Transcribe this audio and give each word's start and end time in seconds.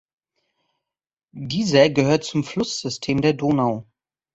Dieser 1.31 1.91
gehört 1.91 2.23
zum 2.23 2.43
Flusssystem 2.43 3.21
der 3.21 3.33
Donau. 3.33 3.85